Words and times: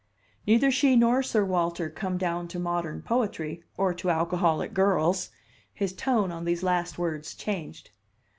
"Neither 0.47 0.71
she 0.71 0.95
nor 0.95 1.21
Sir 1.21 1.45
Walter 1.45 1.87
come 1.87 2.17
down 2.17 2.47
to 2.47 2.57
modern 2.59 3.03
poetry 3.03 3.61
or 3.77 3.93
to 3.93 4.09
alcoholic 4.09 4.73
girls." 4.73 5.29
His 5.75 5.93
tone, 5.93 6.31
on 6.31 6.43
these 6.43 6.63
last 6.63 6.97
words, 6.97 7.35
changed. 7.35 7.91